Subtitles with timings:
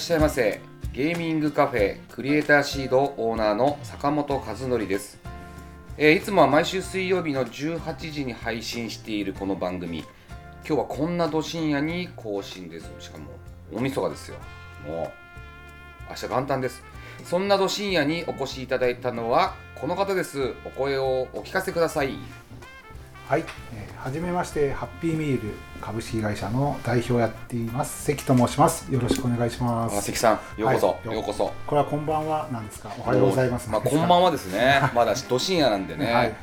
[0.00, 0.62] っしゃいませ。
[0.94, 5.20] ゲーミングカフェクリエイターシードオーナーの坂本和則です、
[5.98, 9.98] えーいつもは毎週水曜日の18時に配信しているこの番組。
[10.66, 12.90] 今日はこんなど深夜に更新です。
[12.98, 13.26] しかも
[13.74, 14.38] 大晦日ですよ。
[14.86, 15.12] も
[16.08, 16.82] う明日元旦です。
[17.22, 20.54] そんなど深夜にお越しいただいたのはこの方です。
[20.64, 22.14] お声をお聞かせください。
[23.30, 23.44] はい、
[23.76, 28.92] えーはじめましてハッピーミール株式会社の代表をやっています関と申します。
[28.92, 31.52] よろしくお願いしまあす関さんようこそ、はいようこそ。
[31.64, 32.90] これはこんばんはなんですか？
[32.98, 34.80] おはようございますまあ、こんばんはですね。
[34.96, 36.34] まだど深夜なんでね、はい。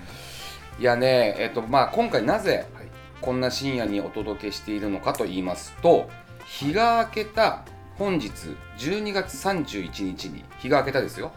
[0.79, 2.88] い、やねえっとまあ今回なぜはい。
[3.19, 6.09] こんな深夜にお届けしているのかと言いますと
[6.45, 7.66] 日が明けた
[7.97, 8.31] 本日
[8.77, 11.33] 12月31日に日が明けたですよ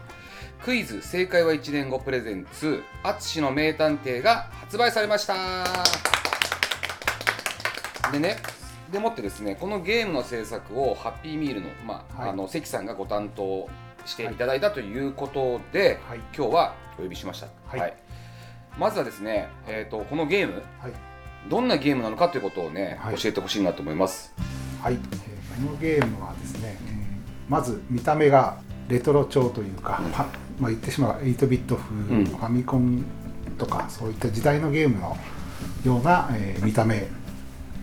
[0.63, 5.33] クイズ正解は1年後プレゼンツ淳の名探偵が発売されました。
[8.11, 8.37] でね
[8.91, 12.29] でもってですねこのゲームの制作をハッピーミールの,、まあはい。
[12.29, 13.67] あの関さんがご担当
[14.05, 14.27] してい。
[14.35, 16.19] ただいたということで、はい。
[16.35, 17.93] 今日はお呼びしました、はい。
[18.77, 20.91] まずはですね、えー、とこのゲームはい。
[21.49, 23.17] どんなゲームなのかということをね、はい。
[23.17, 24.31] 教えてほしいなと思います。
[24.81, 25.01] はい、えー
[25.65, 27.01] このゲームはですね、えー
[27.49, 30.01] まず見た目がレトロ調というか、
[30.59, 32.25] まあ、言ってしまえば8ビット風、うん。
[32.25, 33.03] ファミコン
[33.57, 35.17] とかそういった時代のゲームの
[35.85, 37.07] ような、えー見た目。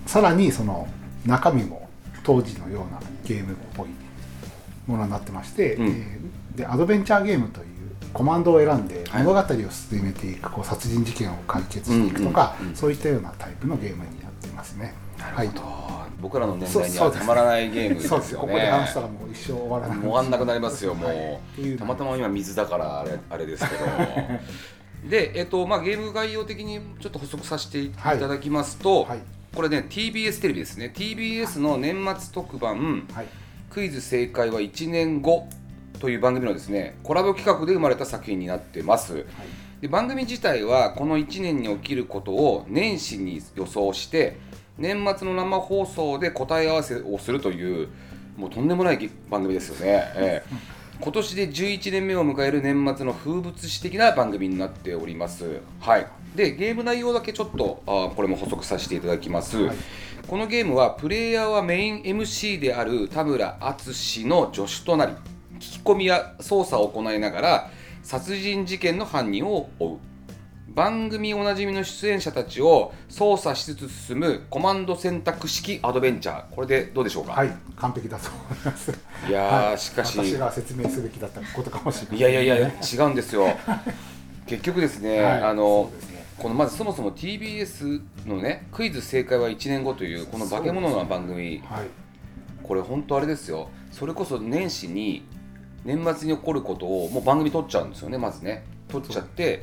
[0.06, 0.88] さらにその
[1.26, 1.88] 中身も
[2.22, 3.88] 当時のようなゲームっぽい
[4.86, 5.86] ものになってまして、うん。
[5.86, 7.66] えーでアドベンチャーゲームという
[8.12, 9.22] コマンドを選んではい。
[9.22, 14.94] 物語を進めていく、こう殺人事件を解決していくとか、そういったようなタイプのゲームになっていますね。
[15.18, 15.48] はい
[16.20, 18.26] 僕らの年代にはたまらないゲームですよね。
[18.34, 19.98] ここで話したらもう一生終わらない。
[19.98, 23.84] 終わんなくなりますよもう、たまたま今水だからあれあれですけど
[25.08, 29.18] で、えっとまあ、ゲーム概要的にちょっと補足させていただきますと、はい。
[29.54, 30.92] これね TBS テレビですね。
[30.94, 33.26] TBS の年末特番はい
[33.70, 35.48] 「クイズ正解は1年後」
[36.00, 39.24] という番組のですねコラボ企画で生まれた作品になってます。
[39.80, 44.36] で番組自体はこの1年に起きることを年始に予想して
[44.78, 47.88] 年末の生放送で答え合わせをするという
[48.36, 50.54] もうとんでもない番組ですよね、ええ。
[51.00, 55.60] 今年で11年目を迎える年末の風物詩的な番組になっております。
[55.80, 56.06] はい。
[56.36, 59.76] でゲーム内容だけちょっとあーこれも補足させていただきます、はい。
[60.28, 65.12] このゲームはプレイヤーはメイン MC である田村淳の助手となり
[65.58, 67.70] 聞き込みや捜査を行いながら
[68.02, 69.98] 殺人事件の犯人を追う
[70.74, 76.54] 番組おなじみの出演者たちを操作しつつ進むコマンド選択式アドベンチャー。
[76.54, 78.92] これでどうでしょうか、はい、完璧だと思います。
[79.28, 79.78] いやーはい。
[79.78, 80.18] しかし。
[80.18, 82.18] 私が説明すべきだったことかもしれない。
[82.18, 83.48] いやいやいや違うんですよ。
[84.46, 85.42] 結局ですね、はい。
[85.42, 86.26] あのね。
[86.38, 91.62] このまずそもそも TBS のねクイズ正解は1年後というこの化け物の番組。
[91.64, 91.86] はい、
[92.62, 93.70] これ本当あれですよ。
[93.90, 95.26] それこそ年始に
[95.84, 98.64] 年末に起こることをもう番組撮っちゃうんですよねまずね。
[98.88, 99.62] 撮っちゃって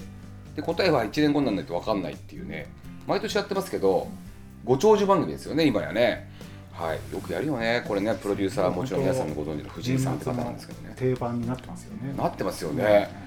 [0.55, 2.67] で答えは1年後にならないと分かんないっていうね。
[3.07, 4.07] 毎年やってますけど
[4.63, 6.29] ご長寿番組ですよね今やね。
[6.73, 6.99] はい。
[7.13, 7.83] よくやるよね。
[7.87, 10.93] これねプロデューサーはもちろん皆さんのご存知の藤井さんって方なんですけどね。
[10.97, 12.13] 定番になってますよね。
[12.17, 13.25] なってますよね。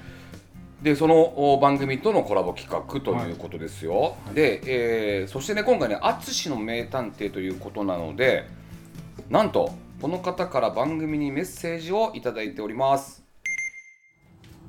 [0.83, 4.35] でそのお番組とのコラボ企画ということですよ、い。
[4.35, 8.47] で、えーそしてね今回ね淳の名探偵ということなので
[9.29, 13.25] なんとこの方から番組にメッセージをいただいております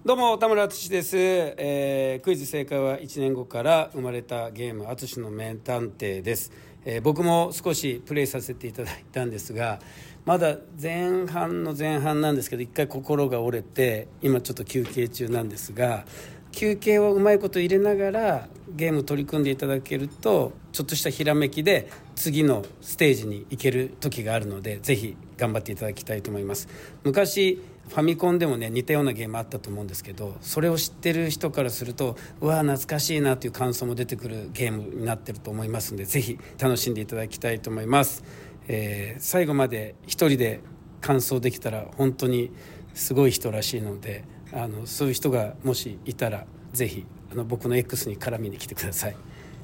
[0.10, 6.52] どうも田村淳です、えークイズ正解は1年後から生まれたゲーム「淳の名探偵」です、
[6.84, 9.80] えー僕も少しプレイさせていただいたんですが
[10.26, 16.06] まだ前半の前半なんですけど一回心が折れて今ちょっと休憩中なんですが
[16.52, 26.68] 休憩をうまいこと入れながらゲーム取り組んでいただけるとちょっとしたひらめきで次のステージに行ける時があるのでぜひ頑張っていただきたいと思います。
[27.04, 38.24] 昔ファミコンでもね似たようなゲームあったと思うんですけどそれを知ってる人からするとうわ懐かしいなという感想も出てくるゲームになってると思いますのでぜひ楽しんでいただきたいと思います、
[38.68, 40.62] えー最後まで一人で
[41.02, 42.52] 完走できたら本当に
[42.94, 49.16] すごい人らしいのであのそういう人がもしいたらぜひあの僕の X に絡みに来てください。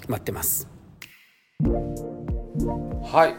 [0.07, 0.68] 待ってます。
[3.04, 3.36] はい。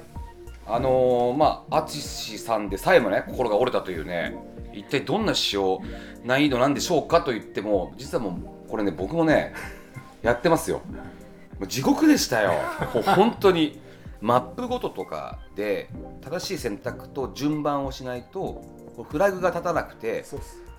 [0.67, 4.37] あのー、まあ淳さんでさえもね心が折れたというね
[4.76, 5.81] 一体どんな仕様
[6.25, 9.55] 難易度なんでしょうかと言っても実はもうこれね僕もね
[10.23, 10.81] やってますよ。
[11.69, 12.52] 地獄でしたよ。
[13.17, 13.81] 本当に。
[14.20, 15.90] マップごととかで
[16.23, 18.62] 正しい選択と順番をしないと
[19.11, 20.25] フラグが立たなくて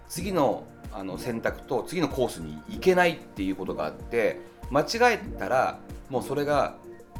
[0.10, 4.40] 次のあの選択と次のコースに行けないっていうことがあって
[4.72, 5.80] 間違えたら
[6.10, 6.76] もうそれが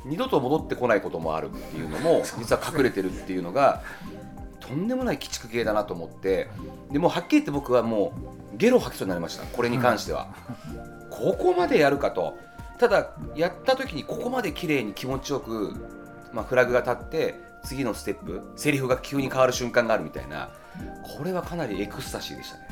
[0.06, 3.84] 二度と戻ってこないこともあるっていうのも実は隠れてるっていうのが
[4.60, 6.48] とんでもない鬼畜系だなと思って
[6.92, 8.14] でもうはっきり言って僕はも
[8.54, 10.28] うゲロ吐きそうになりましたこれに関しては。
[11.10, 12.38] ここまでやるかと。
[12.78, 15.74] ただやった時にここまで綺麗に気持ちよく、
[16.32, 20.50] まあ、フラグが立って次のステップセリフが急に変わる瞬間があるみたいな。
[21.18, 22.68] これはかなりエクスタシーでしたね。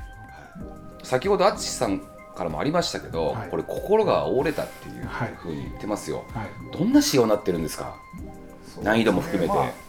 [1.04, 2.02] 先ほど淳さん
[2.36, 3.50] からもありましたけど、はい。
[3.50, 5.34] これ心が折れたっていうはい。
[5.38, 6.78] ふうに言ってますよ、はい。
[6.78, 9.85] どんな仕様になってるんなってるんですか難易度も含めて、まあ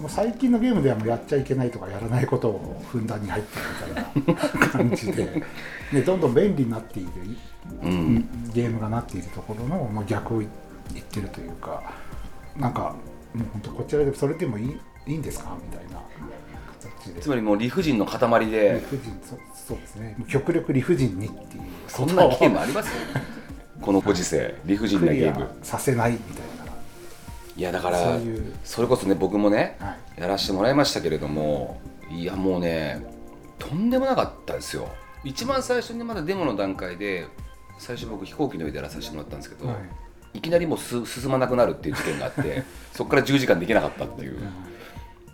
[0.00, 5.42] もう最近のゲームではもうやっちゃいけないとかやらないことをふんだんに入ってるみたいな感じで
[5.92, 7.10] でどんどん便利になっている、
[7.82, 8.28] うん。
[8.52, 11.82] ゲームがなっているところの、まあ、逆を言ってるというか
[12.58, 12.94] なんか
[13.34, 14.76] もう本当こちらでそれでもいい
[15.06, 16.00] いいんですかみたいな。
[17.06, 17.20] 形で。
[17.20, 19.36] つまりもう理不尽の塊理で不尽そ
[19.68, 20.16] そうですね。
[20.28, 21.62] 極力理不尽にっていう。
[21.88, 22.90] そんなゲームあります？
[23.80, 25.48] このご時世 理不尽なゲーム。
[25.62, 26.55] させないみたい
[27.56, 28.18] いやだから
[28.64, 31.80] それこそね僕もねな、はい、やらせてもらいましたけれども
[32.10, 33.16] いやもうね
[33.58, 34.88] とんでもなかったですよ。
[35.24, 37.26] 一番最初にまだデモの段階で
[37.78, 39.74] 最初僕飛行機の上でやらさせてもらったんですけど、は
[40.34, 40.38] い。
[40.38, 42.62] い、きなりもうす進まなくなるっていう事件があって
[42.92, 44.38] そこから10時間できなかったっていう。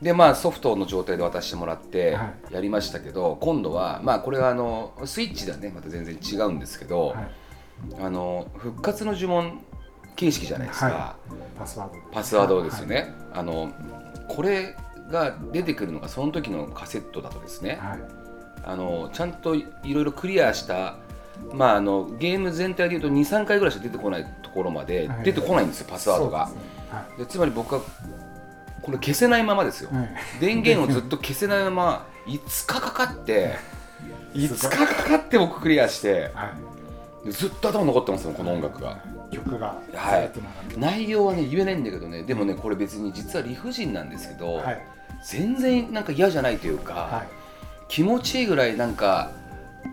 [0.01, 7.17] でまあソフトの状態で渡してもらってはやりましたけど、今度はまあこれはあのスイッチではねまた全然違うんですけど、はい。
[8.01, 9.61] あの復活の呪文
[10.17, 11.17] 形式じゃないですか、は
[11.59, 11.99] パスワード。
[12.13, 13.73] パスワードですよね、あの
[14.29, 14.77] これ
[15.11, 18.23] が出てくるのがその時のカセットだとですね、はい、はい
[18.65, 20.97] あのちゃんといろいろクリアした、
[21.53, 25.25] まあ、あのゲーム全体でいうと23回ぐらいしか出てこないところまではい。
[25.25, 26.47] 出てこないんですよ、パスワードが。
[26.47, 26.61] ですね。
[26.91, 27.19] はい。
[27.19, 27.81] でつまり僕は
[28.83, 30.11] これ消せないままですよ、はい。
[30.41, 33.57] 電源をずっと消せないまま5日かかって
[34.35, 36.53] 5日かかって僕クリアしては
[37.27, 38.91] ずっと頭残ってますもんこの音楽が。
[38.91, 39.01] い、
[39.33, 40.31] 曲がはい。
[40.79, 42.23] 内容はね言えないんだけどね。
[42.23, 44.83] でもねこれ別に実は理不尽なんですけど、はい。
[45.25, 47.29] 全然なんか嫌じゃないというか、はい。
[47.89, 49.33] 気持ちいいぐらいなんか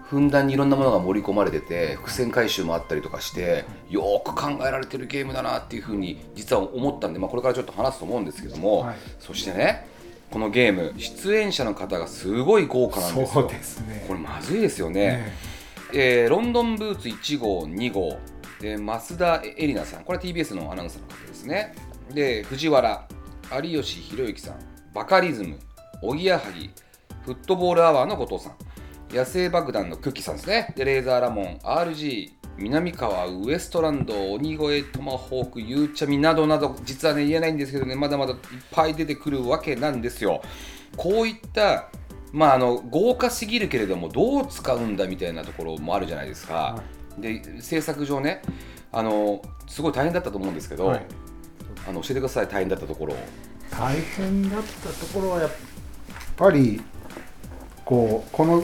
[0.03, 8.95] ふんだんにいろんなものが盛り込まれてて伏線回収もあったりとかしてよーく考えられてるゲームだなっていうふうに実は思ったんで、まあ、これからちょっと話すと思うんですけども、はい。
[9.19, 9.87] そしてね
[10.31, 13.41] このゲーム出演者の方がすごい豪華なんですよ。
[13.41, 14.05] そうですね。
[14.07, 15.07] これまずいですよね。
[15.07, 15.33] ね
[15.93, 16.25] え。
[16.27, 18.19] ーロンドンブーツ1号2号
[18.59, 20.03] で増田絵里奈さん。
[20.03, 21.73] これは TBS のアナウンサーの方ですね。
[22.13, 23.07] で藤原
[23.63, 24.55] 有吉弘行さん。
[24.93, 25.57] バカリズム
[26.01, 26.71] おぎやはぎ
[27.23, 28.55] フットボールアワーの後藤さん。
[29.15, 30.73] 野生爆弾のクッキーさんですね。
[30.75, 36.75] でレーザーラモン RG 南川ウエストランド鬼越トマホークゆうちゃみなどなど。
[36.83, 38.39] 実はね言えないんですけどねまだまだいっ
[38.71, 40.41] ぱい出てくるわけなんですよ。
[40.97, 41.89] こういった
[42.31, 46.83] まああの豪華すぎるけれどもどう使うんだみたいなところもあるじゃないですか、は
[47.21, 48.41] で制作上ね
[48.91, 51.05] あのすごい大変だったと思うんですけど、はい。
[51.87, 53.17] あの教えてください大変だったところを。
[53.71, 55.51] 大変だったところはやっ
[56.35, 56.81] ぱり
[57.85, 58.63] こうこの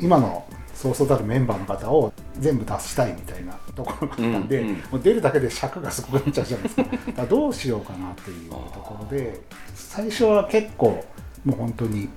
[0.00, 4.74] 今のそうそうたるメンバーの方を全部出したいみたいなところがあったんで、うんうん。
[4.74, 6.82] もう出るだけで尺がすごくなっちゃうじゃないですか。
[6.90, 9.40] だからどうしようかなっていうところで
[9.74, 11.04] 最初は結構
[11.44, 12.08] もう本当に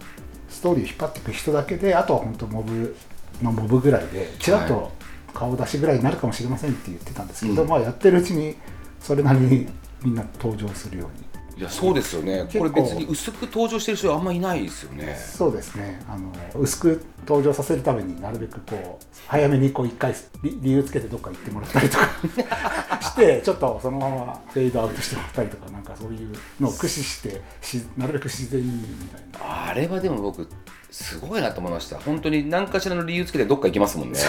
[0.50, 2.96] ストーリーを引っ張っていく人だけであとは本当モブ
[3.42, 4.92] のモブぐらいでちらっと
[5.34, 7.70] 顔出しぐらいになるかもしれませんって言ってたんですけど、うん。
[7.70, 8.56] まあやってるうちに
[9.00, 9.68] それなりに
[10.04, 11.34] みんな登場するように。
[11.56, 12.48] いやそうですよね。
[12.52, 15.16] これ別に薄く登場してる人あんまいないですよね。
[15.16, 16.02] そうですね。
[16.10, 29.68] あの薄く登場させるためになるべくこう早めにこう一回理理由つけてどっか行ってもらったりとか してちょっとそのままフェードアウトしてもらったりとかなんかそういうのを駆使してしなるべく自然にみたいな。
[29.70, 30.50] あれはでも僕
[30.94, 31.98] すごいなと思いました。
[31.98, 34.20] 本当に何かしらの理由つけてどっか行きますもんね。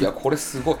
[0.00, 0.76] いやこれすごい。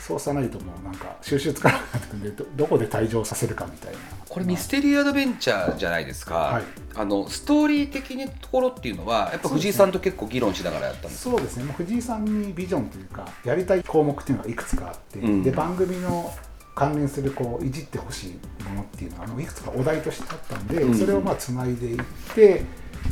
[0.00, 3.98] そうさないともうなんか収集つかなくなってくるんでどどこで退場させるかみたいな。
[4.28, 6.62] これミステリーアドベンチャーじゃないですか、はい。
[6.94, 11.64] あのストーリー的なところっていうのはやっぱ藤井さんと結構議論しながらやったんですそうですね。
[11.76, 15.42] 藤井さんにビジョンというかやりたい項目っていうのがいくつかあって、うん。
[15.42, 16.32] で番組の
[16.76, 18.30] 関連するこういじってほしい
[18.68, 20.94] ものっていうのがあのいくつかお題としてあったんで、うん。
[20.94, 22.04] それをまあつないでいっ
[22.36, 22.62] て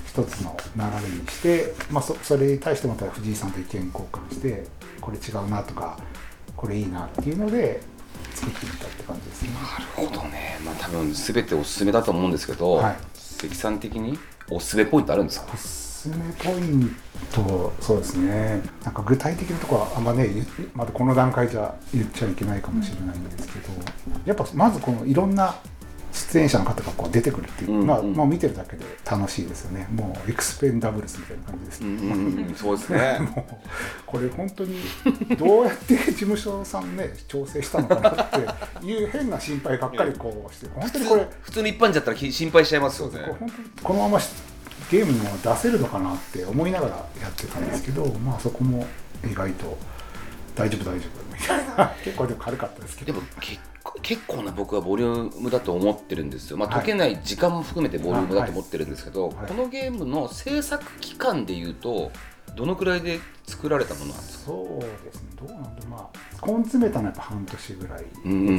[0.07, 4.65] 一つの流れにして、まあ、そそれに対してまた藤井さんと意見交換して
[5.01, 5.99] これ違うなとか
[6.57, 7.81] これいいなっていうので
[8.35, 9.51] 作ってみたって感じですね。
[9.51, 12.97] なるほどね、まあ、多分全ておすすめだと思うんですけど、はい。
[13.15, 14.19] 関さん的に
[14.51, 15.47] おすすめポイントあるんですか？
[15.53, 15.69] おす
[16.03, 16.97] すめポイン
[17.33, 18.63] トそうですね。
[18.85, 23.69] なんか具体的なところはあんまね言まだこの段階じゃ言っちゃいけないかもしれないんですけど
[24.25, 25.57] やっぱまずこのいろんな
[26.15, 28.17] 出演者の方がこう出てくるっていううんうん。
[28.17, 29.89] まあ、見てるだけで楽しいですよね。
[29.91, 31.81] もうエクスペンダブルスみたいな感じです。
[31.81, 32.55] ね、うんうんうん。
[32.55, 33.19] そうですね。
[33.35, 33.55] もう
[34.07, 34.81] これ本当に
[35.37, 38.31] どうやって事務所さんね調整したのかなっ
[38.81, 43.21] ていう変な心配ばっかりこうして本当にこれ普通の一般人だったらき心配しちゃいますよね。
[43.83, 44.21] このまま
[44.91, 48.87] ゲームにも出せるのかなって思いながらやってたんですけどまあそこも
[49.29, 49.77] 意外と
[50.55, 53.15] 大丈夫大丈夫みたいな結構でも軽かったですけど。
[53.15, 53.27] でも
[54.03, 59.47] 結構な僕はボリュームだと思ってるんですよ、まあ、はい解けない時間も含めてボリュームだと思ってるんですけど、はい。
[59.47, 62.11] このゲームの制作期間でいうと
[62.57, 64.45] どのくらいで作られたものなんですか？
[64.47, 65.31] そうですね。
[65.37, 66.11] どうなんだま
[66.43, 68.59] あ根詰めたのはやっぱ半年ぐらいですかうんうんうんうん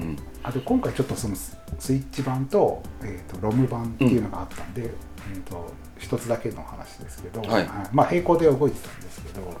[0.00, 0.16] うん。
[0.16, 7.68] ねあと今回ちょっとそのススイッチ版と,、えー、とロム版っていうのがあったんで、えー、と一つだけの話ですけど、はい。
[7.92, 9.60] まあ、並行で動いてたんですけど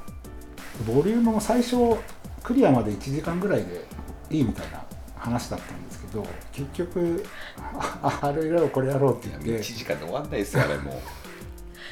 [0.92, 1.76] ボリュームも最初
[2.42, 3.86] クリアまで1時間ぐらいで
[4.30, 4.83] いいみたいな
[5.24, 7.24] 話だったんですけど結局
[7.78, 9.64] ああれやろうこれやろうっていや言って。
[9.64, 10.94] 1時間で終わんないですよあれもう。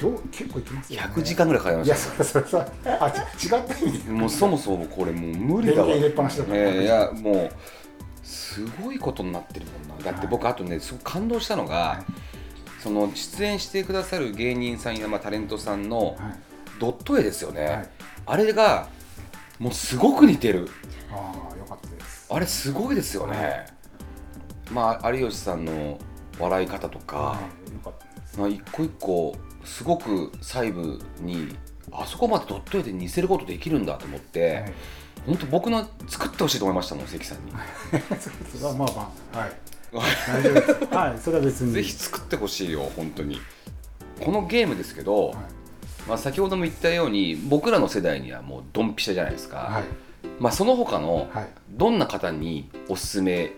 [0.01, 1.07] どう結構いきますよね。
[1.07, 4.11] 100時間ぐらいかかりまいやしたそれそれそれあち違った意味で。
[4.11, 5.89] もうそもそもこれもう無理だわ。
[5.89, 7.51] 入れっぱなしだからねいやもう
[8.23, 10.03] すごいことになってるもんな。
[10.03, 12.03] だって僕あとねすごく感動したのが、はい。
[12.81, 16.17] その出演してくださる芸人さんや、まあ、タレントさんのはい。
[16.79, 17.89] ドット絵ですよね、はい。
[18.25, 18.87] あれが
[19.59, 20.67] もうすごく似てる。
[21.11, 21.15] あ
[21.53, 22.02] あよかったです
[22.33, 23.67] あれすごいですよね、
[24.71, 25.99] まあ有吉さんの
[26.39, 27.39] 笑い方とか、
[28.37, 31.55] まあ、一個一個すごく細部に
[31.91, 34.73] あそこまでドット絵で似せることできるんだと思って、はい。
[35.27, 37.51] 本当僕の作ってほしいと思いましたもん関さんに。
[37.53, 37.59] ま
[38.69, 39.51] あまあはい。
[39.93, 40.95] 大丈夫です。
[40.95, 41.71] はいそれは別に。
[41.71, 43.39] ぜひ作ってほしいよ本当に。
[44.19, 45.35] このゲームですけど、はい。
[46.07, 49.83] まあ、先ほども言ったように僕らの世代にはもうドンピシャじゃないですか、はい
[50.39, 51.47] まあ、その他のはい。
[51.71, 53.51] どんな方におすすめ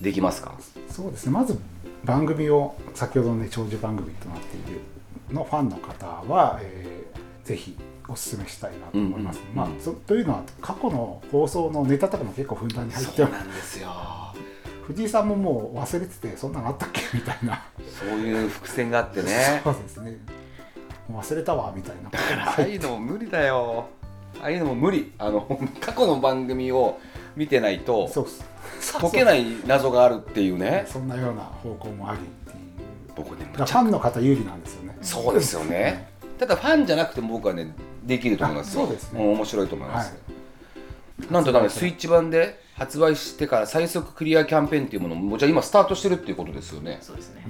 [0.00, 0.54] できますか？
[0.88, 1.32] そうですね。
[1.32, 1.58] まず
[2.04, 4.80] 番組を先ほどのね長寿番組となっている
[5.32, 7.76] のファンの方は、えーぜひ
[8.06, 13.88] おすすめしたいなと思います、うんうんうんまあそというのは過去の放送のネタとかも結構ふんだんに入ってそうなんですよ。
[14.86, 17.00] 藤井さんももう忘れててそんなのあったっけ？
[17.14, 17.64] みたいな。
[17.98, 19.60] そういう伏線があってね。
[19.64, 20.18] そうですね。
[21.10, 22.10] 忘れたわみたいな。
[22.10, 23.86] ことがああいうのも無理だよ
[24.42, 25.12] ああいうのも無理。
[25.18, 25.46] あの
[25.80, 26.98] 過去の番組を
[27.36, 28.10] 見てないと
[29.00, 30.84] 解けない謎があるっていうね。
[30.86, 32.20] そんなような方向もあり
[33.14, 34.98] 僕ねファンの方有利なんですよね。
[35.00, 36.08] そうですよね。
[36.38, 37.72] ただファンじゃなくても僕はね
[38.04, 38.82] できると思いますよ。
[38.82, 39.24] あそうですね。
[39.24, 40.18] ん面白いと思います、は
[41.28, 41.32] い。
[41.32, 46.98] なんとなんかスイッチ版で発売してから最速クリアキャンペーンっていうものもじゃあ今スタートしてるっていうことですよね。
[47.00, 47.44] そうですね。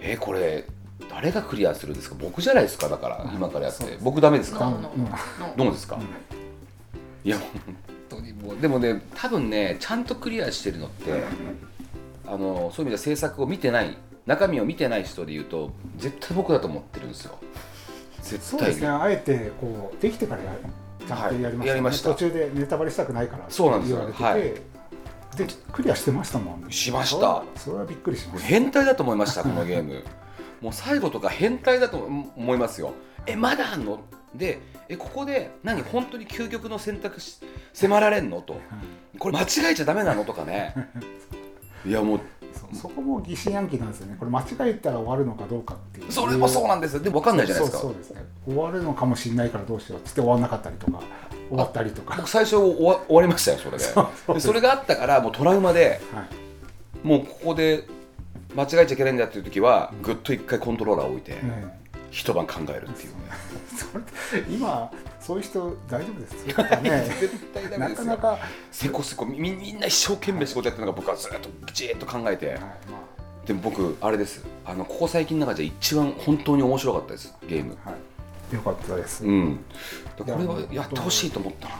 [0.00, 0.64] えーこれ
[1.10, 2.16] 誰がクリアするんですか？
[2.20, 3.98] 僕じゃないですかだから今からやって。
[4.00, 4.72] 僕ダメですか？
[5.56, 5.98] どうですか、
[7.24, 7.38] いや。
[7.38, 7.46] 本
[8.08, 11.22] 当にもうでもね多分ねちゃんとクリアしてるのって
[12.26, 17.38] あのそういう意味では制作を見てない中身を見てない人で言うと絶対僕だと思ってるんですよ。
[18.22, 18.42] 絶対に。
[18.42, 18.88] そうですね。
[18.88, 20.52] あえてこうできてからや
[21.06, 21.68] ちゃんとやりました,、はい。
[21.68, 22.10] やりました。
[22.10, 23.96] 途中でネタバレしたくないからそうなんですよ。
[23.96, 24.42] 言われてて、はい。
[25.48, 26.64] でクリアしてましたもん。
[26.64, 27.16] ねしました。
[27.16, 28.46] それはそれはびっくりしました。
[28.46, 30.02] 変態だと思いましたこのゲーム
[30.60, 32.92] もう最後とか変態だと思いますよ。
[33.26, 34.00] えまだあんの？
[34.34, 35.82] でえここで何？
[35.82, 37.38] 本当に究極の選択肢
[37.72, 38.40] 迫られんの？
[38.42, 38.60] と。
[39.18, 40.24] これ間違えちゃダメなの？
[40.24, 40.74] とかね。
[41.86, 42.20] いやもう
[42.72, 44.16] そそこも疑心暗鬼なんですよね。
[44.18, 46.10] これ間違えたら終わるのかどうかっていう。
[46.12, 47.00] それもそうなんですよ。
[47.00, 47.78] でも分かんないじゃないですか。
[47.78, 48.24] そうそうですね。
[48.46, 51.00] 終わるのかもしれないからどうしようっつって終わんなかったりとか
[51.48, 52.16] 終わったりとか。
[52.16, 53.84] 僕最初終わ終わりましたよそれで。
[53.84, 57.06] そうでそれがあったからもうトラウマではい。
[57.06, 57.84] もうここで
[58.54, 61.78] 間違えちゃいけないんだっていう時はぐっと一回コントローラーを置いてね
[62.10, 63.08] 一晩考えるっていう。
[63.10, 63.14] ね
[63.78, 63.96] そ
[64.36, 64.90] れ今
[65.20, 66.46] そういう人大丈夫です。
[66.82, 68.04] ね 絶対ダメなですよ。
[68.06, 68.40] かなか、はい
[68.72, 72.58] せこせこみみんな一生懸命仕事やってるのが僕はずっとじーっと考えて。
[72.60, 72.74] ま
[73.46, 74.44] でも僕あれです。
[74.66, 77.34] あのここ最近の中で一番本当に面白かったです。
[77.48, 77.76] ゲーム。
[77.86, 77.96] あは
[78.52, 79.58] い、よかったです、うん。
[80.18, 81.74] これはやってほしいと思ったな。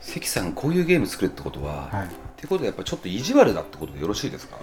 [0.00, 2.06] 関さんこういうゲーム作るってことは、はい。
[2.06, 4.56] ってことはやっぱちょっと意地悪だってことでよろしいですか？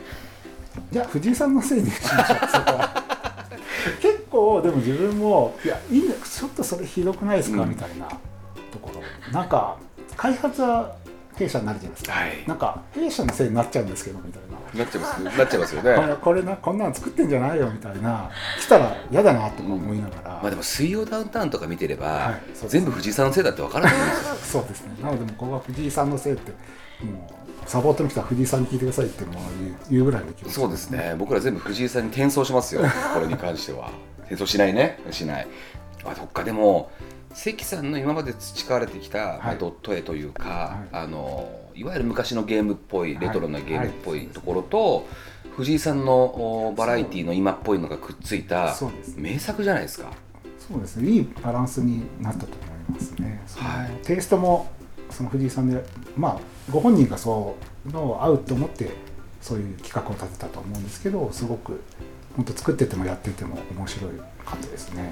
[0.92, 3.03] じゃあ藤井さんのせいにしましょうそこは。
[4.01, 9.01] 結構でも自分もいやいいねちょっとそれひどくないですか、うんみたいなところ。
[9.32, 9.77] なんか
[10.15, 10.96] 開発は
[11.36, 12.44] 弊社になるじゃないですか、はい。
[12.48, 14.53] なんか弊社のせいになっちゃうんですけどみたいな。
[14.74, 15.96] なっちゃいますなっちゃいますよね。
[16.22, 18.30] これなこんなの作ってんじゃないよみたいな。
[18.60, 24.36] 来たら嫌だなとか思いながら、まあでも水曜ダウンタウンとか見てれば、はいそうです全部藤井さんのせいだって分からないんですよ。
[24.42, 24.96] そうですね。
[25.01, 26.51] なのでもここは藤井さんのせいって
[27.06, 30.53] もうサポートに来た藤井さんに聞いてくださいってもう言う言うぐらいの気持ち。
[30.53, 31.15] そうですね。
[31.17, 32.82] 僕ら全部藤井さんに転送しますよ。
[33.13, 33.91] これに関しては。
[34.22, 35.00] 転送しないね。
[35.12, 35.48] しない。
[36.05, 36.43] あそっか。
[36.43, 36.91] でも
[37.34, 40.88] 関さんの今まで培われてきた、まあはいドット絵というか、はい。
[40.91, 45.08] あのいわゆる昔のゲームっぽいレトロなゲームっぽはいいところと、
[45.55, 46.24] 藤井さんの
[46.67, 48.75] おバラエティの今っぽいのがくっついた
[49.15, 50.12] 名作じゃないですか。
[50.60, 51.10] そうですね。
[51.10, 54.05] いいバランスになったと思いますね、はい。
[54.05, 54.72] テイストも
[55.13, 55.84] その藤井さんで
[56.17, 56.39] まあ
[56.72, 57.55] ご本人がそ
[57.88, 58.89] うの合うと思って
[59.41, 61.82] そういう企画を立てたと思うんですけどすごく
[62.36, 64.12] 本当作っててもやってても面白い
[64.46, 65.12] かったですね。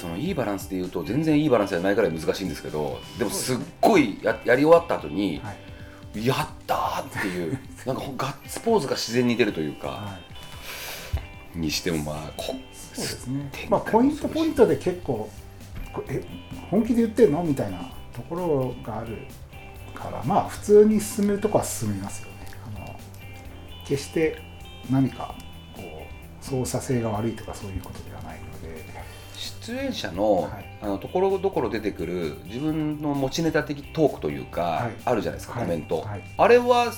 [0.00, 6.26] そのいいバランスで言うと全然いいバランスじゃないからい難しいんですけどでもすっごいややり終わった後に、はい。
[6.26, 10.34] やったーっていう なんかガッツポーズが自然に出るというか、はい
[11.58, 13.50] にしてもまあこそうですね。
[13.68, 15.30] まあポイントポイントで結構
[15.92, 16.24] こえ
[16.70, 17.44] 本気で言ってんの？
[17.44, 17.78] みたいな
[18.14, 19.18] ところがある
[19.94, 22.34] からまあ普通に進めるとこは進みますよね。
[22.76, 22.96] あの
[23.86, 24.38] 決して
[24.90, 25.34] 何か
[25.74, 28.94] こう操作性が悪いとかそういうことではないので。
[29.36, 30.78] 出演者の,、はい。
[30.82, 34.92] あのところどころ出てくる自分の持ちネタ的トークというか、はい。
[35.04, 35.64] あるじゃないですか、はい。
[35.64, 36.22] コメント、はい。
[36.36, 36.92] あれは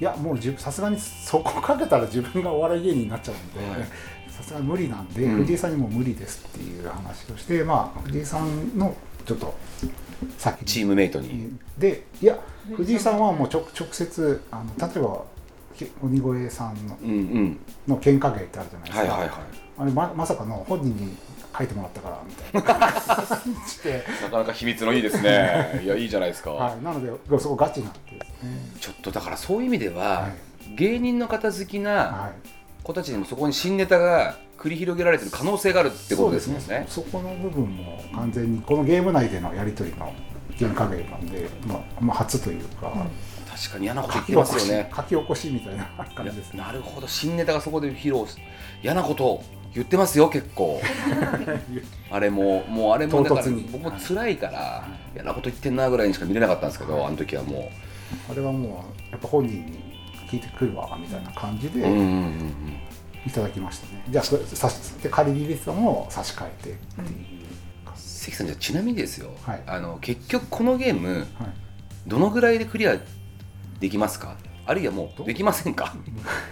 [0.00, 3.88] いやもうじさすがにそこかけたら自分がお笑い芸人になっちゃうんではい。
[4.28, 5.36] さすがに無理なんで、うん。
[5.38, 8.94] 藤井さんにも無理ですっていう話をしてまあ藤井さんの
[9.24, 9.54] ちょっと
[10.38, 12.38] 先にチームメイトに、でいや
[12.74, 15.24] 藤井さんはもう直直接あの例えば
[15.76, 17.58] け鬼越さんのうんうん。
[17.88, 19.30] の喧嘩芸ってあるじゃないですか、はいはいはい。
[19.78, 21.16] あれままさかの本人に
[21.56, 22.78] 書いてもらったからみたいな。
[24.22, 25.80] なかなか秘密のいいですね。
[25.84, 30.28] いやいいじゃないですか、はい、なのでそこガチなんですね、ちょっとだからそういう意味では、は
[30.76, 32.48] 芸人の方好きなはい、
[32.82, 36.64] 子たちにもそこに新ネタが繰り広げられてる可能性があるってことですもんね。
[36.66, 40.12] そうですそこの部分も完全にこのゲーム内でのやり取りの
[40.56, 42.92] 喧嘩芸なんで、まあ、まあ初というか、
[43.50, 44.90] 確かに嫌なこと言ってますよね。
[44.94, 46.52] 書き起こしみたいな感じです。
[46.52, 47.08] ねなるほど。
[47.08, 48.36] 新ネタがそこで披露し
[48.82, 50.80] 嫌なことを言ってますよ結構。
[52.10, 57.70] あれももうあれもだから僕も辛いから嫌なこと言ってんなぐらいにしか見れなかったんですけど、あの時はも
[58.30, 59.91] あれはもうやっぱ本人に
[60.32, 62.78] 聞いてくるわみたいな感じで、ううんうんうんうん。
[63.26, 64.02] いただきましたね。
[64.08, 67.08] じゃあそれ差しで仮リリースも差し替えてっていう、
[67.94, 69.62] 関さんじゃあちなみにですよ、はい。
[69.66, 71.26] あの結局このゲームはい、
[72.06, 72.96] どのぐらいでクリア
[73.78, 74.36] できますか？
[74.64, 75.94] あるいはもうできませんか？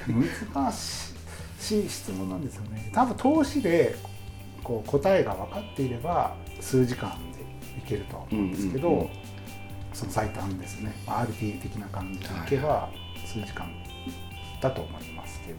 [0.07, 2.93] 難しい質問なんですよね。
[2.95, 3.97] 多分投資で
[4.63, 7.41] こう答えが分かっていれば数時間で
[7.79, 9.11] いけるとは思うんですけど、うんうんうん
[9.93, 10.93] その最短ですね。
[11.07, 12.91] まあ RT 的な感じでいけば
[13.27, 13.71] 数時間
[14.61, 15.59] だと思いますけど、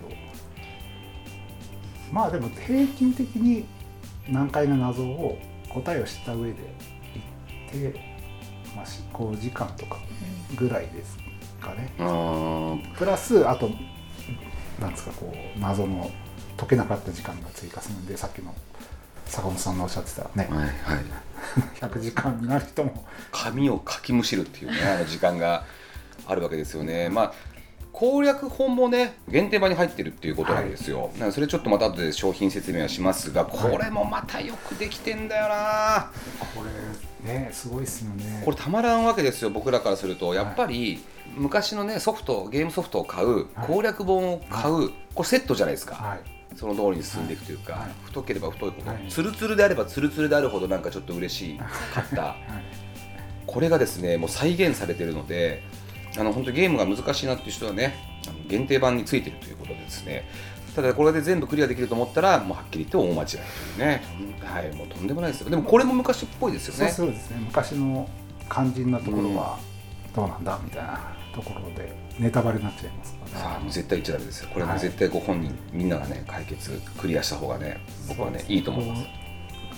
[2.11, 3.65] まあでも平均的に
[4.29, 5.37] 難解な謎を
[5.69, 7.99] 答えを知った上でいって、
[8.75, 9.97] まあ、し5時間とか
[10.55, 11.17] ぐらいです
[11.59, 11.93] かね。
[11.99, 12.93] うーん。
[12.95, 13.69] プラスあと
[14.79, 16.11] なんですかこう謎の
[16.57, 18.53] 解けなかった時間が追加するんでさっきの
[19.25, 20.47] 坂本さんのおっしゃってたね。
[20.49, 21.30] はいはい
[21.79, 23.05] 100時間になる人も。
[23.31, 25.63] 紙をかきむしるっていうねあの時間が
[26.27, 27.09] あるわけですよね。
[27.09, 27.33] まあ
[27.91, 36.09] 攻略本もね限定版に入ってるっていうことなんですよ、なんかそれちょっとまた後で商品説明はしますがこれもまたよくできてんだよな、
[36.55, 36.63] こ
[37.25, 38.41] れねすごいっすよね。
[38.45, 40.33] これたまらんわけですよ僕らからすると。
[40.33, 41.03] やっぱり
[41.35, 43.67] 昔のねソフトゲームソフトを買うはい。
[43.67, 46.19] 攻略本を買う、これセットじゃないですか、はい
[46.55, 47.91] その通りに進んでいくというか、はい。
[48.05, 49.07] 太ければ太いほど、はい。
[49.09, 51.65] ツルツルであればツルツルであるほどなんかちょっと嬉しいか
[52.01, 52.21] った。
[52.21, 52.35] はい。
[53.47, 55.63] これがですねもう再現されているので
[56.17, 57.95] あの本当ゲームが難しいなっていう人はね
[58.47, 60.27] 限定版についているということでですね。
[60.75, 63.39] ただこれで全部クリアできると思ったらもうはっきり言って大間違いとい
[63.75, 64.03] うね、
[64.41, 65.49] はい、もうとんでもないですよ。
[65.49, 66.91] でもこれも昔っぽいですよね。
[66.91, 67.37] そうですね。
[67.39, 68.09] 昔の
[68.49, 69.59] 肝心なところは
[70.15, 71.01] どうなんだみたいな
[71.33, 74.49] ところでネタバレになっちゃいますさあもう絶対言っちゃですよ。
[74.53, 79.05] これはもう絶対ご本人、みんながね解決クリアした方がね僕はねいいと思います。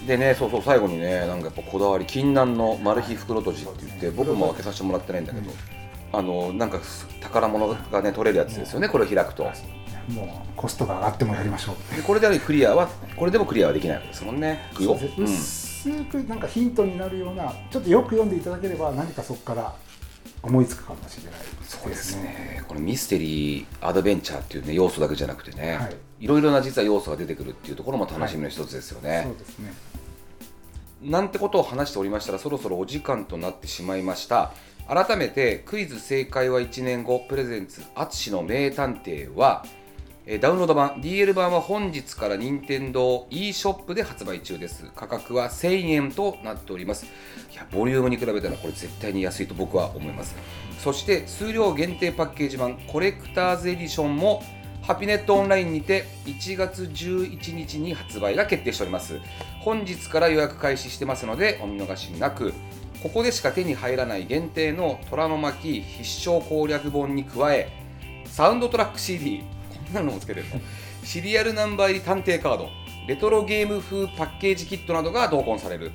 [0.08, 5.52] でねそうそう最後にねなんかやっぱこだわり禁断のマル秘袋とじって言って僕も開けさせてもらってないんだけど、
[6.12, 6.80] あのなんか
[7.22, 8.89] 宝物がね取れるやつですよね。
[8.89, 9.50] これを開くと。
[10.10, 11.96] もうコストが上がってもやりましょう。
[11.96, 14.70] でこれでクリアはこれでもクリアはできないわけですもんね。
[14.74, 14.98] いくよ。
[15.00, 19.74] そう薄くなんかヒントになるようなちょっとよく読んでいただければ何かそこから
[20.44, 21.42] 思いつくかもしれない。
[21.64, 22.62] そうですね。
[22.68, 25.96] これミステリーアドベンチャーっていうね要素だけじゃなくてね、はい。
[26.20, 29.74] いろいろな実は要素が出てくるっていうところも楽しみの一つですよね、そうですね。
[31.02, 34.52] なんてことを話しておりましたらそろそろお時間となってしまいました。
[34.88, 39.83] 改めてクイズ正解は1年後プレゼンツ淳の名探偵はえー
[40.26, 44.90] ダウンロード版 DL 版は本日から任天堂 e ショップで発売中です。
[44.96, 47.06] 価格は1000円となっております。
[47.52, 50.34] いやボリュームに比べたらこれ絶対に安いと僕は思います。
[50.80, 54.42] そして数量限定パッケージ版コレクターズエディションも
[54.82, 59.20] ハピネットオンラインにて1月11日に発売が決定しております。
[59.60, 62.54] 本日から予約開始してますのでお見逃しなく。
[63.02, 67.70] ここでしか手に入らない限定の虎の巻必勝攻略本に加え
[68.24, 69.44] サウンドトラック CD
[69.94, 70.60] なのもつけてるの。
[71.04, 72.70] シリアルナンバー入り探偵カード。
[73.08, 75.92] レトロゲーム風パッケージキットなどが同梱される。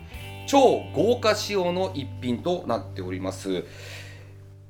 [0.47, 3.65] 超豪華仕様の一品となっております。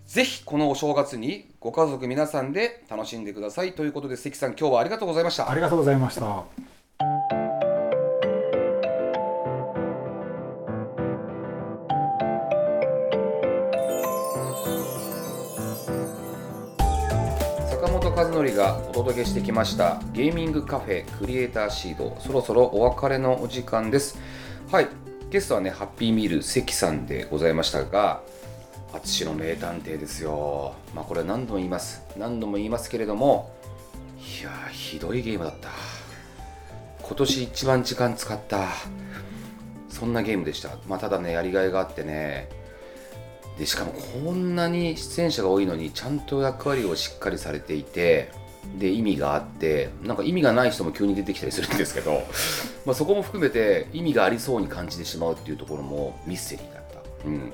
[0.07, 3.75] ぜひこのお正月にご家族皆さんで楽しんでください。
[3.75, 5.51] ということで関さん今日はありがとうございました。
[5.51, 6.78] ありがとうございました。
[18.39, 20.01] 坂本和則がお届けしてきました。
[20.13, 22.17] ゲーミングカフェクリエイターシード。
[22.21, 24.17] そろそろお別れのお時間です。
[24.71, 24.89] はい。
[25.31, 28.23] ゲストはねハッピーミール関さんでございましたが
[28.93, 30.75] 淳の名探偵ですよ。
[30.95, 32.03] まあこれ何度も言います。
[32.17, 33.51] 何度も言いますけれども
[34.19, 35.71] いやーひどいゲームだった。
[37.03, 38.69] 今年一番時間使った。
[39.89, 40.71] そんなゲームでした。
[40.87, 42.49] まあただねやりがいがあってね
[43.59, 48.31] でしかもこんなに出演者が多いのにちゃんと役割をしっかりされていて
[48.79, 52.23] で意味があってなんか意味がない人も急に出てきたりするんですけど
[52.87, 57.53] まあそこも含めて意味がありそうに感じてしまうっていうところもミステリーだった、うん、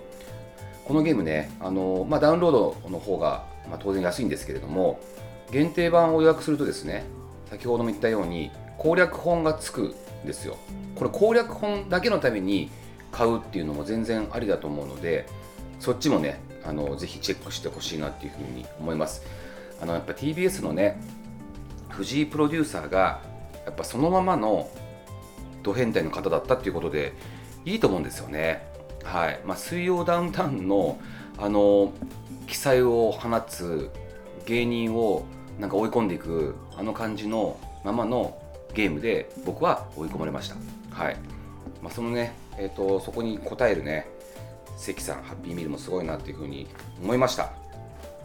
[0.84, 5.00] このゲームねあの、まあ、ダウンロードの方が、まあ、当然安いんですけれども
[5.50, 7.04] 限定版を予約するとですね
[7.48, 10.56] 先ほども言ったように攻略本がつくんですよ。
[10.96, 12.70] これ攻略本だけのために
[13.12, 15.26] 買うっていうのも全然ありだと思うので
[15.80, 19.22] そっちもねあのぜひチェックしてほしいなっていうふうに思います。
[19.80, 21.00] あのやっぱ TBS のね
[21.90, 23.20] 藤井プロデューサーが
[23.66, 24.68] やっぱそのままの
[25.62, 27.12] ド変態の方だったっていうことで
[27.64, 28.66] いいと思うんですよね。
[29.02, 29.40] はい。
[29.44, 30.98] まあ、水曜ダウンタウンの
[31.38, 31.92] あの
[32.46, 33.90] 奇才を放つ
[34.46, 35.24] 芸人を
[35.58, 38.38] なんか追い込んでいくあの感じのままの
[38.74, 40.56] ゲームで僕は追い込まれました。
[40.90, 41.16] はい。
[41.82, 44.06] まあ、そのね、えー、とそこに応えるね
[44.76, 46.66] 関さんハッピーミールもすごいなっていうふうに
[47.02, 47.52] 思いました、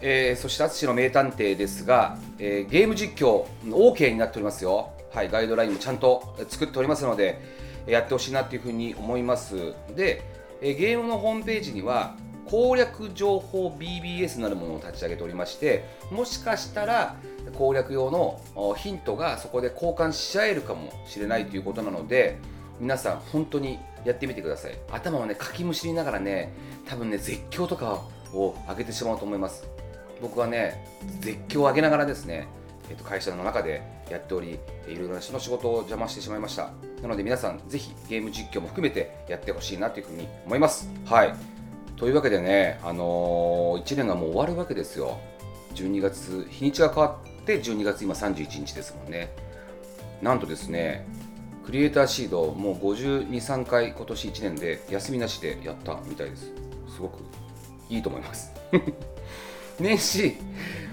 [0.01, 4.91] えーそして淳の名探偵ですが、えーゲーム実況 OK になっておりますよ。
[5.13, 7.41] はいガイドラインもちゃんと作っておりますので
[7.87, 9.73] やってほしいなっていうふうに思います。
[9.95, 10.21] で、
[10.61, 17.15] えーゲームのホームページには攻略情報 BBS なるものを立ち上げておりましてもしかしたら
[17.53, 18.41] 攻略用の
[18.75, 22.39] ヒントがそこで交換し合えるかもしれないということなので
[22.79, 24.77] 皆さん本当にやってみてください。
[24.91, 26.53] 頭をねかきむしりながらね
[26.87, 28.01] 多分ね絶叫とか
[28.33, 29.67] を上げてしまうと思います。
[30.21, 30.85] 僕はね
[31.19, 32.47] 絶叫を上げながらですね、
[32.89, 36.71] えっと会社の中でやっておりいろいろな人の仕事を邪魔してしまいました。
[37.01, 40.89] なので皆さんぜひゲーム実況も含めてやってほしいなというふうに思います。
[41.05, 41.33] はい。
[41.97, 45.17] というわけでね、あのー1年がもう終わるわけですよ。
[45.75, 49.33] 12月日にちが変わって12月今31日ですもんね。
[50.21, 51.05] なんとですね
[51.69, 56.51] クリエイターシードもう52、3回今年1年で休みなしでやったみたいです。
[56.95, 57.19] すごく
[57.91, 58.51] いいと思います。
[59.79, 60.35] 年始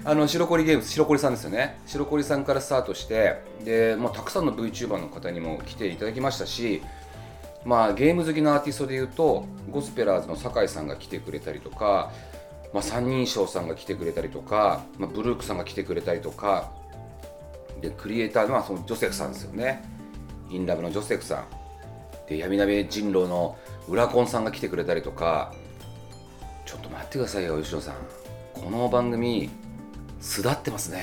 [0.05, 1.79] あの白コリゲームズ白コリさんですよね。
[1.87, 6.83] 白コリさんからスタートしてで、まあ、たくさんの VTuber の方にも来ていただきましたし
[7.65, 12.11] まあ、ゲーム好きのアーティストでいうとゴスペラーズの酒井さんが来てくれたりとか、
[12.71, 16.71] まあ、三人称さんが来てくれたりとか、まあ、ブルークさんが来てくれたりとか
[17.81, 19.96] でクリエイターのはそのジョセフさんですよね。
[20.49, 21.45] インラブのジョセフさん
[22.27, 23.57] で闇鍋人狼の
[23.87, 25.53] ウラコンさんが来てくれたりとか。
[26.65, 27.95] ちょっと待ってくださいよ吉野さん。
[28.53, 29.49] この番組
[30.19, 31.01] 巣立ってますね。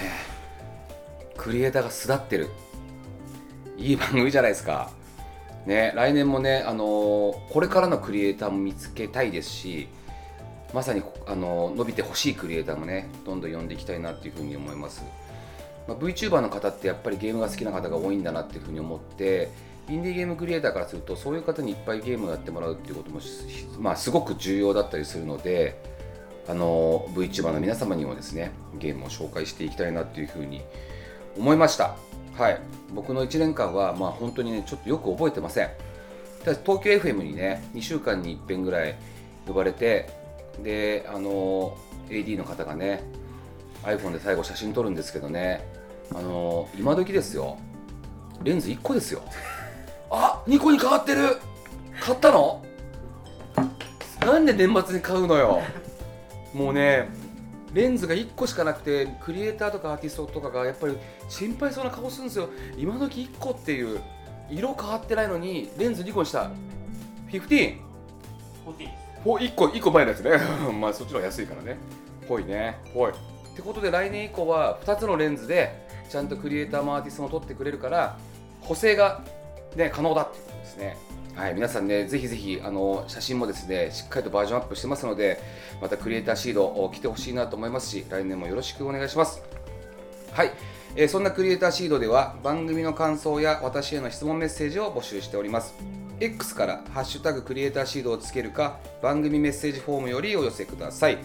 [1.38, 2.50] クリエイターが巣立ってる。
[3.78, 4.90] いい番組じゃないですか。
[5.64, 9.88] ね、来年もね、あのーこれからのクリエイターも見つけたいですし
[10.74, 15.02] まさに、あのー伸びてほしいクリエイターもねどんどん呼んでいきたいなっていうふうに思います、
[15.86, 19.50] まあ、VTuber の方ってやっぱりゲームが好きな方が多いんだなっていうふうに思って
[19.88, 23.20] インディーゲームクリエイターからするとそういう方にいっぱいゲームをやってもらうっていうことも、
[23.78, 25.78] まあ、すごく重要だったりするので
[26.48, 30.62] あの VTuber の皆様にもですねゲームを紹介していきたいなっていうふうに
[31.36, 31.96] 思いました。
[32.36, 32.60] はい。
[32.92, 35.70] 僕の1年間はまあ本当にねちょっとよく覚えてません。
[36.44, 38.96] ただ東京 FM にね2週間に1遍ぐらい
[39.46, 40.10] 呼ばれて
[40.62, 41.76] であの
[42.08, 43.02] AD の方がね
[43.82, 45.66] iPhone で最後写真撮るんですけどね
[46.12, 47.58] あの今時ですよ。
[48.42, 49.22] レンズ1個ですよ。
[50.10, 51.36] あ2個に変わってる。
[52.00, 52.62] 買ったの？
[54.20, 55.62] なんで年末に買うのよ。
[56.52, 57.08] もうね
[57.72, 60.96] レンズが1個しかなくてクリエイターとかアーティストとかがやっぱり
[61.28, 62.48] 心配そうな顔するんですよ。
[62.76, 64.00] 今時1個っていう
[64.48, 66.50] 色変わってないのにレンズ2個にした。
[67.30, 67.76] 15?
[69.24, 70.30] ほ1個1個前のやつね。
[70.80, 71.76] まあそっちの方が安いからね。
[72.28, 72.78] ぽいね。
[72.94, 73.12] ぽい
[73.54, 78.18] ってことで来年以降は2つのレンズでちゃんとクリエイターもアーティストも撮ってくれるから
[78.60, 79.22] 補正が、
[79.76, 80.96] ね、可能だっていうことですね
[81.34, 85.40] はい、皆さんね、ぜひぜひあの写真もですねしっかりとバージョンアップしてますので、
[85.82, 89.42] またクリエイターシードを来てほしいなと思いますし、来年もよろしくお願いします。
[90.30, 90.52] はい、
[90.94, 95.74] えーそんなクリエイターシードでは番組の感想や私への質問メッセージを募集しております。
[96.20, 101.18] X から「ハッシュタグクリエイターシード」をつけるか番組メッセージフォームよりお寄せください。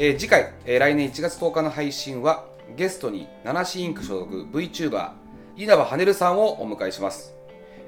[0.00, 2.44] えー次回、えー来年1月10日の配信は
[2.76, 5.10] ゲストに七シインク所属 VTuber
[5.56, 7.34] 稲葉はねるさんをお迎えします。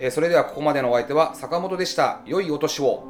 [0.00, 2.22] えーそれではここまでのお相手は坂本でした。
[2.26, 3.04] 良いお年を。